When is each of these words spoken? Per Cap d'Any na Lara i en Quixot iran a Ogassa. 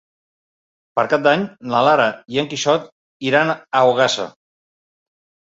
Per 0.99 1.03
Cap 1.11 1.21
d'Any 1.27 1.43
na 1.73 1.81
Lara 1.87 2.07
i 2.37 2.41
en 2.45 2.49
Quixot 2.55 2.89
iran 3.29 3.53
a 3.59 3.85
Ogassa. 3.93 4.27